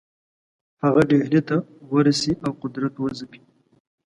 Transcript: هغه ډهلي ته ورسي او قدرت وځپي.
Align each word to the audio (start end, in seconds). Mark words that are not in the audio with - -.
هغه 0.83 1.01
ډهلي 1.09 1.41
ته 1.49 1.55
ورسي 1.93 2.33
او 2.45 2.51
قدرت 2.61 2.93
وځپي. 2.97 3.41